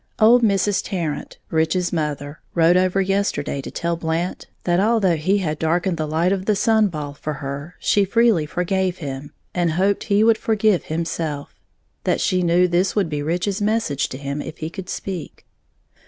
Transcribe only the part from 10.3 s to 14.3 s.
forgive himself, that she knew this would be Rich's message to